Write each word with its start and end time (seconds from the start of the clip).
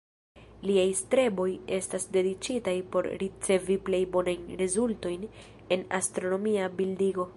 Liaj 0.67 0.85
streboj 0.99 1.45
estas 1.77 2.07
dediĉitaj 2.15 2.73
por 2.95 3.09
ricevi 3.25 3.77
plej 3.91 3.99
bonajn 4.17 4.49
rezultojn 4.63 5.29
en 5.77 5.85
astronomia 6.01 6.73
bildigo. 6.81 7.29